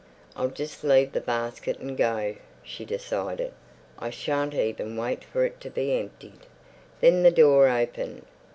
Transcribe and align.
I'll 0.35 0.49
just 0.49 0.83
leave 0.83 1.11
the 1.11 1.21
basket 1.21 1.77
and 1.77 1.95
go, 1.95 2.33
she 2.63 2.85
decided. 2.85 3.53
I 3.99 4.09
shan't 4.09 4.55
even 4.55 4.97
wait 4.97 5.23
for 5.23 5.45
it 5.45 5.61
to 5.61 5.69
be 5.69 5.93
emptied. 5.99 6.47
Then 7.01 7.21
the 7.21 7.29
door 7.29 7.69
opened. 7.69 8.25